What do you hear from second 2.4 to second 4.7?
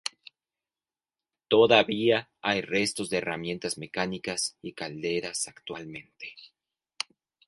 hay restos de herramientas mecánicas